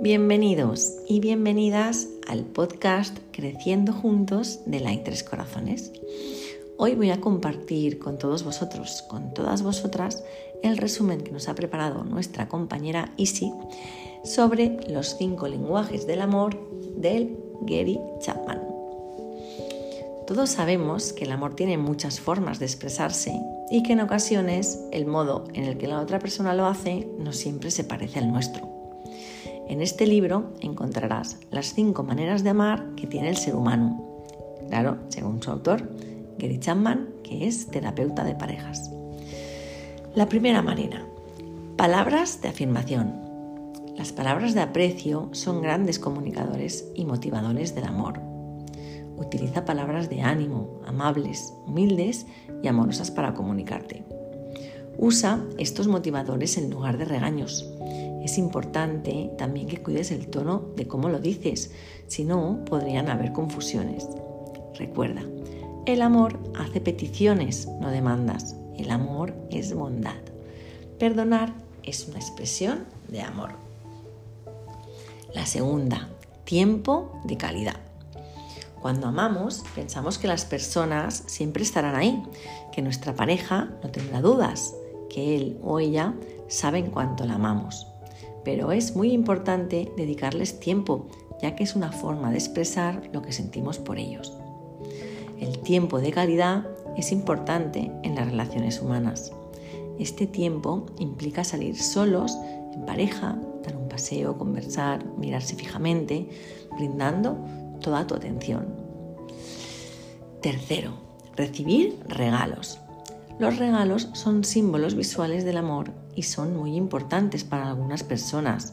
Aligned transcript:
Bienvenidos 0.00 0.92
y 1.08 1.18
bienvenidas 1.18 2.06
al 2.28 2.44
podcast 2.44 3.18
Creciendo 3.32 3.92
Juntos 3.92 4.60
de 4.64 4.78
la 4.78 4.96
Tres 5.02 5.24
Corazones. 5.24 5.90
Hoy 6.76 6.94
voy 6.94 7.10
a 7.10 7.20
compartir 7.20 7.98
con 7.98 8.16
todos 8.16 8.44
vosotros, 8.44 9.02
con 9.08 9.34
todas 9.34 9.64
vosotras, 9.64 10.22
el 10.62 10.76
resumen 10.76 11.22
que 11.22 11.32
nos 11.32 11.48
ha 11.48 11.56
preparado 11.56 12.04
nuestra 12.04 12.48
compañera 12.48 13.12
Isi 13.16 13.52
sobre 14.22 14.76
los 14.88 15.16
cinco 15.18 15.48
lenguajes 15.48 16.06
del 16.06 16.20
amor 16.20 16.56
del 16.96 17.36
Gary 17.62 17.98
Chapman. 18.20 18.62
Todos 20.28 20.50
sabemos 20.50 21.12
que 21.12 21.24
el 21.24 21.32
amor 21.32 21.56
tiene 21.56 21.76
muchas 21.76 22.20
formas 22.20 22.60
de 22.60 22.66
expresarse 22.66 23.32
y 23.68 23.82
que 23.82 23.94
en 23.94 24.00
ocasiones 24.00 24.78
el 24.92 25.06
modo 25.06 25.42
en 25.54 25.64
el 25.64 25.76
que 25.76 25.88
la 25.88 26.00
otra 26.00 26.20
persona 26.20 26.54
lo 26.54 26.66
hace 26.66 27.08
no 27.18 27.32
siempre 27.32 27.72
se 27.72 27.82
parece 27.82 28.20
al 28.20 28.30
nuestro. 28.30 28.77
En 29.68 29.82
este 29.82 30.06
libro 30.06 30.54
encontrarás 30.62 31.36
las 31.50 31.74
cinco 31.74 32.02
maneras 32.02 32.42
de 32.42 32.48
amar 32.50 32.94
que 32.96 33.06
tiene 33.06 33.28
el 33.28 33.36
ser 33.36 33.54
humano. 33.54 34.02
Claro, 34.70 34.96
según 35.10 35.42
su 35.42 35.50
autor, 35.50 35.90
Gary 36.38 36.58
Chapman, 36.58 37.10
que 37.22 37.46
es 37.46 37.66
terapeuta 37.66 38.24
de 38.24 38.34
parejas. 38.34 38.90
La 40.14 40.26
primera 40.26 40.62
manera, 40.62 41.04
palabras 41.76 42.40
de 42.40 42.48
afirmación. 42.48 43.12
Las 43.94 44.10
palabras 44.10 44.54
de 44.54 44.62
aprecio 44.62 45.28
son 45.32 45.60
grandes 45.60 45.98
comunicadores 45.98 46.86
y 46.94 47.04
motivadores 47.04 47.74
del 47.74 47.84
amor. 47.84 48.20
Utiliza 49.18 49.66
palabras 49.66 50.08
de 50.08 50.22
ánimo, 50.22 50.80
amables, 50.86 51.52
humildes 51.66 52.24
y 52.62 52.68
amorosas 52.68 53.10
para 53.10 53.34
comunicarte. 53.34 54.02
Usa 54.96 55.44
estos 55.58 55.88
motivadores 55.88 56.56
en 56.56 56.70
lugar 56.70 56.96
de 56.96 57.04
regaños 57.04 57.70
es 58.24 58.38
importante 58.38 59.30
también 59.38 59.66
que 59.66 59.82
cuides 59.82 60.10
el 60.10 60.28
tono 60.28 60.70
de 60.76 60.86
cómo 60.86 61.08
lo 61.08 61.20
dices, 61.20 61.70
si 62.06 62.24
no 62.24 62.64
podrían 62.64 63.08
haber 63.08 63.32
confusiones. 63.32 64.08
Recuerda, 64.74 65.22
el 65.86 66.02
amor 66.02 66.38
hace 66.58 66.80
peticiones, 66.80 67.68
no 67.80 67.90
demandas. 67.90 68.56
El 68.76 68.90
amor 68.90 69.34
es 69.50 69.74
bondad. 69.74 70.20
Perdonar 70.98 71.52
es 71.82 72.06
una 72.08 72.18
expresión 72.18 72.84
de 73.08 73.22
amor. 73.22 73.50
La 75.34 75.46
segunda, 75.46 76.08
tiempo 76.44 77.20
de 77.24 77.36
calidad. 77.36 77.76
Cuando 78.80 79.08
amamos, 79.08 79.64
pensamos 79.74 80.18
que 80.18 80.28
las 80.28 80.44
personas 80.44 81.24
siempre 81.26 81.62
estarán 81.62 81.96
ahí, 81.96 82.22
que 82.72 82.82
nuestra 82.82 83.14
pareja 83.14 83.70
no 83.82 83.90
tendrá 83.90 84.20
dudas, 84.20 84.74
que 85.10 85.36
él 85.36 85.58
o 85.62 85.80
ella 85.80 86.14
saben 86.48 86.90
cuánto 86.90 87.24
la 87.24 87.34
amamos 87.34 87.88
pero 88.48 88.72
es 88.72 88.96
muy 88.96 89.12
importante 89.12 89.92
dedicarles 89.94 90.58
tiempo, 90.58 91.06
ya 91.42 91.54
que 91.54 91.64
es 91.64 91.76
una 91.76 91.92
forma 91.92 92.30
de 92.30 92.38
expresar 92.38 93.10
lo 93.12 93.20
que 93.20 93.34
sentimos 93.34 93.78
por 93.78 93.98
ellos. 93.98 94.32
El 95.38 95.58
tiempo 95.58 96.00
de 96.00 96.12
calidad 96.12 96.66
es 96.96 97.12
importante 97.12 97.92
en 98.02 98.14
las 98.14 98.26
relaciones 98.26 98.80
humanas. 98.80 99.32
Este 99.98 100.26
tiempo 100.26 100.86
implica 100.98 101.44
salir 101.44 101.76
solos, 101.76 102.38
en 102.72 102.86
pareja, 102.86 103.38
dar 103.62 103.76
un 103.76 103.86
paseo, 103.86 104.38
conversar, 104.38 105.04
mirarse 105.18 105.54
fijamente, 105.54 106.30
brindando 106.74 107.36
toda 107.82 108.06
tu 108.06 108.14
atención. 108.14 108.64
Tercero, 110.40 110.92
recibir 111.36 111.98
regalos. 112.08 112.80
Los 113.38 113.58
regalos 113.58 114.08
son 114.14 114.42
símbolos 114.42 114.94
visuales 114.94 115.44
del 115.44 115.58
amor 115.58 116.07
y 116.18 116.24
son 116.24 116.56
muy 116.56 116.74
importantes 116.74 117.44
para 117.44 117.68
algunas 117.68 118.02
personas. 118.02 118.72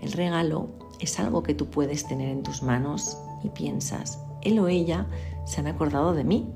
El 0.00 0.12
regalo 0.12 0.68
es 1.00 1.18
algo 1.18 1.42
que 1.42 1.52
tú 1.52 1.66
puedes 1.66 2.06
tener 2.06 2.28
en 2.28 2.44
tus 2.44 2.62
manos 2.62 3.18
y 3.42 3.48
piensas, 3.48 4.20
él 4.42 4.56
o 4.60 4.68
ella 4.68 5.08
se 5.46 5.60
han 5.60 5.66
acordado 5.66 6.14
de 6.14 6.22
mí. 6.22 6.48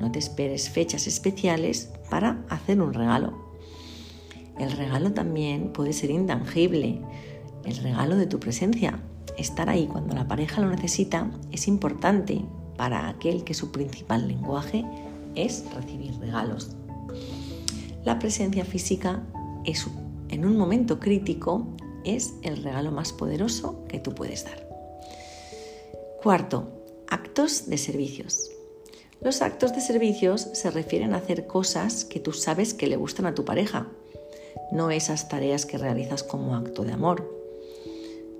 No 0.00 0.10
te 0.10 0.18
esperes 0.18 0.70
fechas 0.70 1.06
especiales 1.06 1.92
para 2.08 2.44
hacer 2.48 2.80
un 2.80 2.94
regalo. 2.94 3.34
El 4.58 4.72
regalo 4.72 5.12
también 5.12 5.70
puede 5.70 5.92
ser 5.92 6.10
intangible. 6.10 7.02
El 7.66 7.76
regalo 7.76 8.16
de 8.16 8.26
tu 8.26 8.40
presencia. 8.40 9.02
Estar 9.36 9.68
ahí 9.68 9.86
cuando 9.86 10.14
la 10.14 10.26
pareja 10.28 10.62
lo 10.62 10.70
necesita 10.70 11.30
es 11.52 11.68
importante 11.68 12.42
para 12.78 13.10
aquel 13.10 13.44
que 13.44 13.52
su 13.52 13.70
principal 13.70 14.28
lenguaje 14.28 14.86
es 15.34 15.62
recibir 15.74 16.18
regalos. 16.20 16.74
La 18.06 18.20
presencia 18.20 18.64
física 18.64 19.20
es, 19.64 19.84
en 20.28 20.44
un 20.44 20.56
momento 20.56 21.00
crítico 21.00 21.66
es 22.04 22.34
el 22.42 22.62
regalo 22.62 22.92
más 22.92 23.12
poderoso 23.12 23.84
que 23.88 23.98
tú 23.98 24.14
puedes 24.14 24.44
dar. 24.44 24.64
Cuarto, 26.22 26.68
actos 27.08 27.68
de 27.68 27.76
servicios. 27.78 28.48
Los 29.20 29.42
actos 29.42 29.74
de 29.74 29.80
servicios 29.80 30.42
se 30.52 30.70
refieren 30.70 31.14
a 31.14 31.16
hacer 31.16 31.48
cosas 31.48 32.04
que 32.04 32.20
tú 32.20 32.32
sabes 32.32 32.74
que 32.74 32.86
le 32.86 32.94
gustan 32.94 33.26
a 33.26 33.34
tu 33.34 33.44
pareja, 33.44 33.88
no 34.70 34.92
esas 34.92 35.28
tareas 35.28 35.66
que 35.66 35.76
realizas 35.76 36.22
como 36.22 36.54
acto 36.54 36.84
de 36.84 36.92
amor, 36.92 37.28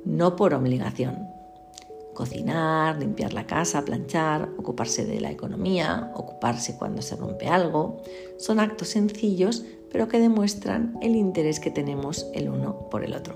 no 0.04 0.36
por 0.36 0.54
obligación 0.54 1.35
cocinar, 2.16 2.98
limpiar 2.98 3.32
la 3.32 3.46
casa, 3.46 3.84
planchar, 3.84 4.48
ocuparse 4.58 5.04
de 5.04 5.20
la 5.20 5.30
economía, 5.30 6.10
ocuparse 6.16 6.76
cuando 6.76 7.02
se 7.02 7.14
rompe 7.14 7.46
algo. 7.46 8.02
Son 8.38 8.58
actos 8.58 8.88
sencillos 8.88 9.64
pero 9.96 10.08
que 10.08 10.18
demuestran 10.18 10.98
el 11.00 11.16
interés 11.16 11.60
que 11.60 11.70
tenemos 11.70 12.26
el 12.34 12.48
uno 12.48 12.88
por 12.90 13.04
el 13.04 13.14
otro. 13.14 13.34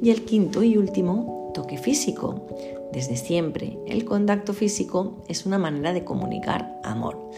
Y 0.00 0.10
el 0.10 0.24
quinto 0.24 0.62
y 0.62 0.76
último, 0.78 1.50
toque 1.52 1.78
físico. 1.78 2.46
Desde 2.92 3.16
siempre, 3.16 3.78
el 3.86 4.04
contacto 4.04 4.54
físico 4.54 5.22
es 5.28 5.44
una 5.44 5.58
manera 5.58 5.92
de 5.92 6.04
comunicar 6.04 6.80
amor. 6.84 7.30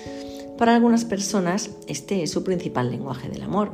Para 0.57 0.75
algunas 0.75 1.05
personas, 1.05 1.71
este 1.87 2.23
es 2.23 2.31
su 2.31 2.45
principal 2.45 2.91
lenguaje 2.91 3.29
del 3.29 3.43
amor. 3.43 3.73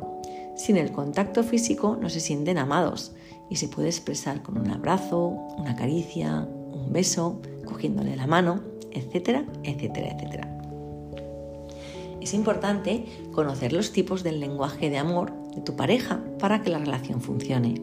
Sin 0.57 0.77
el 0.77 0.93
contacto 0.93 1.43
físico 1.43 1.99
no 2.01 2.09
se 2.09 2.21
sienten 2.21 2.59
amados 2.59 3.13
y 3.51 3.57
se 3.57 3.69
puede 3.69 3.89
expresar 3.89 4.43
con 4.43 4.59
un 4.59 4.71
abrazo, 4.71 5.29
una 5.59 5.77
caricia, 5.77 6.49
un 6.73 6.93
beso, 6.93 7.41
cogiéndole 7.65 8.17
la 8.17 8.27
mano, 8.27 8.61
etcétera, 8.93 9.45
etcétera, 9.63 10.09
etcétera. 10.09 10.51
Es 12.21 12.33
importante 12.33 13.05
conocer 13.33 13.73
los 13.75 13.93
tipos 13.93 14.23
del 14.23 14.41
lenguaje 14.41 14.89
de 14.89 14.99
amor 14.99 15.33
de 15.55 15.61
tu 15.61 15.77
pareja 15.77 16.25
para 16.39 16.63
que 16.63 16.71
la 16.71 16.79
relación 16.79 17.21
funcione. 17.21 17.75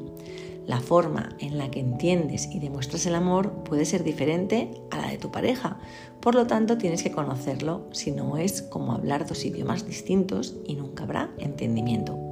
La 0.66 0.80
forma 0.80 1.30
en 1.40 1.58
la 1.58 1.70
que 1.70 1.80
entiendes 1.80 2.48
y 2.52 2.60
demuestras 2.60 3.06
el 3.06 3.16
amor 3.16 3.52
puede 3.64 3.86
ser 3.86 4.04
diferente 4.04 4.72
a 4.90 4.98
la 4.98 5.10
de 5.10 5.18
tu 5.18 5.32
pareja, 5.32 5.80
por 6.22 6.34
lo 6.36 6.48
tanto 6.48 6.78
tienes 6.78 7.04
que 7.04 7.12
conocerlo, 7.12 7.88
si 7.92 8.12
no 8.12 8.38
es 8.38 8.62
como 8.62 8.94
hablar 8.94 9.28
dos 9.28 9.44
idiomas 9.46 9.86
distintos 9.86 10.56
y 10.66 10.76
nunca 10.76 11.04
habrá 11.04 11.32
entendimiento. 11.38 12.31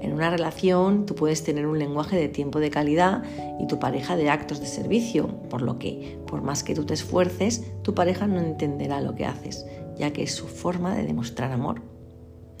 En 0.00 0.12
una 0.12 0.30
relación 0.30 1.06
tú 1.06 1.14
puedes 1.14 1.42
tener 1.42 1.66
un 1.66 1.78
lenguaje 1.78 2.16
de 2.16 2.28
tiempo 2.28 2.60
de 2.60 2.70
calidad 2.70 3.22
y 3.58 3.66
tu 3.66 3.78
pareja 3.78 4.16
de 4.16 4.30
actos 4.30 4.60
de 4.60 4.66
servicio, 4.66 5.28
por 5.50 5.62
lo 5.62 5.78
que, 5.78 6.18
por 6.26 6.42
más 6.42 6.62
que 6.62 6.74
tú 6.74 6.84
te 6.84 6.94
esfuerces, 6.94 7.64
tu 7.82 7.94
pareja 7.94 8.26
no 8.26 8.40
entenderá 8.40 9.00
lo 9.00 9.14
que 9.14 9.26
haces, 9.26 9.66
ya 9.96 10.12
que 10.12 10.22
es 10.22 10.34
su 10.34 10.46
forma 10.46 10.94
de 10.94 11.04
demostrar 11.04 11.50
amor, 11.52 11.82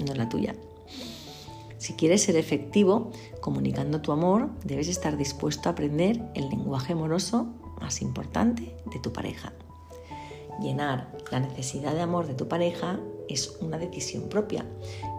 no 0.04 0.14
la 0.14 0.28
tuya. 0.28 0.54
Si 1.78 1.92
quieres 1.92 2.22
ser 2.22 2.36
efectivo 2.36 3.12
comunicando 3.40 4.00
tu 4.00 4.10
amor, 4.10 4.50
debes 4.64 4.88
estar 4.88 5.16
dispuesto 5.16 5.68
a 5.68 5.72
aprender 5.72 6.20
el 6.34 6.48
lenguaje 6.48 6.92
amoroso 6.92 7.54
más 7.80 8.02
importante 8.02 8.74
de 8.92 8.98
tu 8.98 9.12
pareja. 9.12 9.52
Llenar 10.60 11.16
la 11.30 11.38
necesidad 11.38 11.94
de 11.94 12.00
amor 12.00 12.26
de 12.26 12.34
tu 12.34 12.48
pareja 12.48 12.98
es 13.28 13.56
una 13.60 13.78
decisión 13.78 14.28
propia 14.28 14.64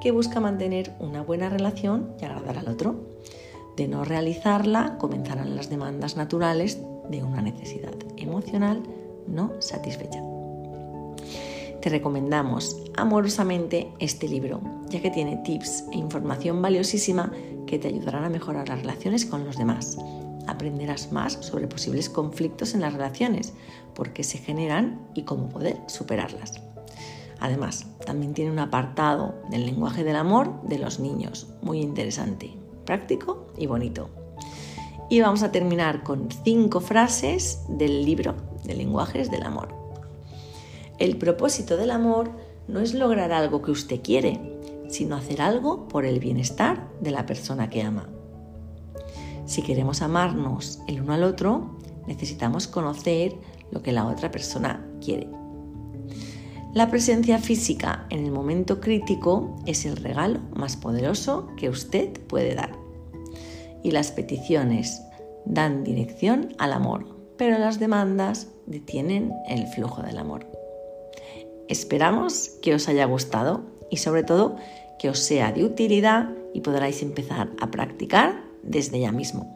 que 0.01 0.11
busca 0.11 0.39
mantener 0.39 0.93
una 0.99 1.21
buena 1.21 1.49
relación 1.49 2.13
y 2.21 2.25
agradar 2.25 2.57
al 2.57 2.67
otro. 2.67 2.95
De 3.77 3.87
no 3.87 4.03
realizarla, 4.03 4.97
comenzarán 4.97 5.55
las 5.55 5.69
demandas 5.69 6.17
naturales 6.17 6.79
de 7.09 7.23
una 7.23 7.41
necesidad 7.41 7.93
emocional 8.17 8.83
no 9.27 9.53
satisfecha. 9.59 10.21
Te 11.81 11.89
recomendamos 11.89 12.75
amorosamente 12.97 13.89
este 13.99 14.27
libro, 14.27 14.59
ya 14.89 15.01
que 15.01 15.11
tiene 15.11 15.37
tips 15.37 15.85
e 15.93 15.97
información 15.97 16.61
valiosísima 16.61 17.31
que 17.65 17.79
te 17.79 17.87
ayudarán 17.87 18.25
a 18.25 18.29
mejorar 18.29 18.67
las 18.67 18.81
relaciones 18.81 19.25
con 19.25 19.45
los 19.45 19.57
demás. 19.57 19.97
Aprenderás 20.47 21.11
más 21.11 21.33
sobre 21.33 21.67
posibles 21.67 22.09
conflictos 22.09 22.73
en 22.73 22.81
las 22.81 22.93
relaciones, 22.93 23.53
por 23.93 24.11
qué 24.11 24.23
se 24.23 24.39
generan 24.39 24.99
y 25.13 25.23
cómo 25.23 25.47
poder 25.47 25.77
superarlas. 25.87 26.68
Además, 27.39 27.87
también 28.05 28.33
tiene 28.33 28.51
un 28.51 28.59
apartado 28.59 29.35
del 29.49 29.65
lenguaje 29.65 30.03
del 30.03 30.15
amor 30.15 30.61
de 30.63 30.79
los 30.79 30.99
niños, 30.99 31.47
muy 31.61 31.79
interesante, 31.81 32.53
práctico 32.85 33.47
y 33.57 33.67
bonito. 33.67 34.09
Y 35.09 35.21
vamos 35.21 35.41
a 35.43 35.51
terminar 35.51 36.03
con 36.03 36.29
cinco 36.43 36.81
frases 36.81 37.61
del 37.67 38.05
libro 38.05 38.35
de 38.63 38.75
lenguajes 38.75 39.31
del 39.31 39.43
amor. 39.43 39.69
El 40.99 41.17
propósito 41.17 41.77
del 41.77 41.91
amor 41.91 42.31
no 42.67 42.81
es 42.81 42.93
lograr 42.93 43.31
algo 43.31 43.61
que 43.61 43.71
usted 43.71 44.01
quiere, 44.01 44.59
sino 44.89 45.15
hacer 45.15 45.41
algo 45.41 45.87
por 45.87 46.05
el 46.05 46.19
bienestar 46.19 46.89
de 46.99 47.11
la 47.11 47.25
persona 47.25 47.69
que 47.69 47.81
ama. 47.81 48.09
Si 49.45 49.61
queremos 49.61 50.01
amarnos 50.01 50.79
el 50.87 51.01
uno 51.01 51.13
al 51.13 51.23
otro, 51.23 51.77
necesitamos 52.05 52.67
conocer 52.67 53.35
lo 53.71 53.81
que 53.81 53.91
la 53.91 54.05
otra 54.05 54.29
persona 54.29 54.85
quiere. 55.01 55.27
La 56.73 56.91
presencia 56.91 57.39
física 57.39 58.05
en 58.11 58.23
el 58.25 58.31
momento 58.31 58.79
crítico 58.79 59.55
es 59.65 59.85
el 59.85 59.97
regalo 59.97 60.39
más 60.53 60.77
poderoso 60.77 61.49
que 61.57 61.67
usted 61.67 62.11
puede 62.27 62.53
dar. 62.53 62.73
Y 63.81 63.89
las 63.89 64.11
peticiones 64.11 65.01
dan 65.45 65.83
dirección 65.83 66.53
al 66.59 66.73
amor, 66.73 67.07
pero 67.37 67.57
las 67.57 67.79
demandas 67.79 68.49
detienen 68.67 69.33
el 69.47 69.65
flujo 69.65 70.03
del 70.03 70.19
amor. 70.19 70.45
Esperamos 71.69 72.49
que 72.61 72.75
os 72.75 72.87
haya 72.87 73.05
gustado 73.05 73.63
y 73.89 73.97
sobre 73.97 74.21
todo 74.21 74.55
que 74.99 75.09
os 75.09 75.17
sea 75.17 75.51
de 75.51 75.65
utilidad 75.65 76.29
y 76.53 76.61
podráis 76.61 77.01
empezar 77.01 77.49
a 77.59 77.71
practicar 77.71 78.43
desde 78.61 78.99
ya 78.99 79.11
mismo. 79.11 79.55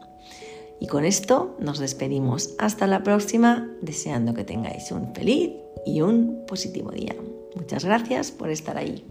Y 0.80 0.88
con 0.88 1.04
esto 1.04 1.56
nos 1.60 1.78
despedimos. 1.78 2.56
Hasta 2.58 2.88
la 2.88 3.04
próxima, 3.04 3.70
deseando 3.82 4.34
que 4.34 4.42
tengáis 4.42 4.90
un 4.90 5.14
feliz 5.14 5.63
y 5.86 6.00
un 6.00 6.44
positivo 6.46 6.90
día. 6.90 7.14
Muchas 7.54 7.84
gracias 7.84 8.30
por 8.30 8.50
estar 8.50 8.76
ahí. 8.76 9.04